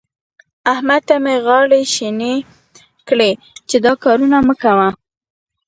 احمد 0.73 1.01
ته 1.09 1.15
مې 1.23 1.35
غاړې 1.45 1.81
شينې 1.93 2.35
کړې 3.07 3.31
چې 3.69 3.75
دا 3.85 3.93
کارونه 4.03 4.37
مه 4.47 4.55
کوه. 4.61 4.89